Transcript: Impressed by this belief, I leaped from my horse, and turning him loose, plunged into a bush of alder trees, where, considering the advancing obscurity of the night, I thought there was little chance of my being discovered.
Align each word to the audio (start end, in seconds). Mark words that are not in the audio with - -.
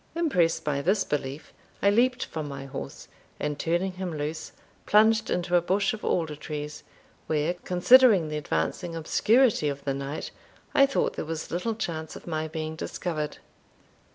Impressed 0.15 0.63
by 0.63 0.81
this 0.81 1.03
belief, 1.03 1.53
I 1.79 1.91
leaped 1.91 2.25
from 2.25 2.47
my 2.47 2.65
horse, 2.65 3.07
and 3.39 3.59
turning 3.59 3.91
him 3.91 4.17
loose, 4.17 4.51
plunged 4.87 5.29
into 5.29 5.55
a 5.55 5.61
bush 5.61 5.93
of 5.93 6.03
alder 6.03 6.35
trees, 6.35 6.81
where, 7.27 7.53
considering 7.65 8.27
the 8.27 8.37
advancing 8.37 8.95
obscurity 8.95 9.69
of 9.69 9.83
the 9.85 9.93
night, 9.93 10.31
I 10.73 10.87
thought 10.87 11.13
there 11.17 11.25
was 11.25 11.51
little 11.51 11.75
chance 11.75 12.15
of 12.15 12.25
my 12.25 12.47
being 12.47 12.75
discovered. 12.75 13.37